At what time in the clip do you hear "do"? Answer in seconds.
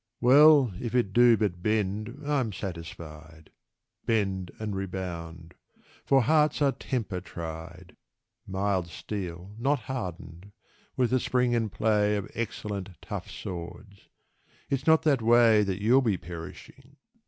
1.13-1.37